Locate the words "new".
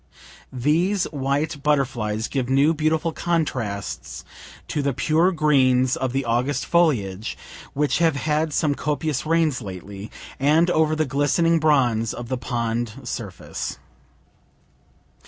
2.49-2.73